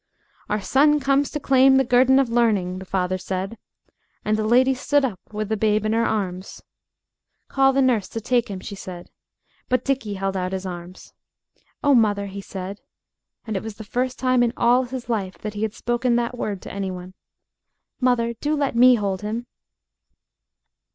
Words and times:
"Our 0.49 0.61
son 0.61 0.99
comes 0.99 1.29
to 1.29 1.39
claim 1.39 1.75
the 1.77 1.83
guerdon 1.85 2.17
of 2.17 2.27
learning," 2.27 2.79
the 2.79 2.85
father 2.85 3.19
said. 3.19 3.59
And 4.25 4.35
the 4.35 4.47
lady 4.47 4.73
stood 4.73 5.05
up 5.05 5.19
with 5.31 5.47
the 5.49 5.55
babe 5.57 5.85
in 5.85 5.93
her 5.93 6.07
arms. 6.07 6.63
"Call 7.49 7.71
the 7.71 7.83
nurse 7.83 8.09
to 8.09 8.19
take 8.19 8.47
him," 8.47 8.61
she 8.61 8.73
said. 8.73 9.11
But 9.69 9.85
Dickie 9.85 10.15
held 10.15 10.35
out 10.35 10.53
his 10.53 10.65
arms. 10.65 11.13
"Oh, 11.83 11.93
mother," 11.93 12.25
he 12.25 12.41
said, 12.41 12.81
and 13.45 13.55
it 13.55 13.61
was 13.61 13.75
the 13.75 13.83
first 13.83 14.17
time 14.17 14.41
in 14.41 14.53
all 14.57 14.85
his 14.85 15.07
life 15.07 15.37
that 15.37 15.53
he 15.53 15.61
had 15.61 15.75
spoken 15.75 16.15
that 16.15 16.35
word 16.35 16.63
to 16.63 16.73
any 16.73 16.89
one. 16.89 17.13
"Mother, 17.99 18.33
do 18.33 18.55
let 18.55 18.75
me 18.75 18.95
hold 18.95 19.21
him." 19.21 19.45